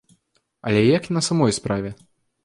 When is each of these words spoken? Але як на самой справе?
Але 0.69 0.79
як 0.97 1.03
на 1.17 1.21
самой 1.27 1.53
справе? 1.59 1.91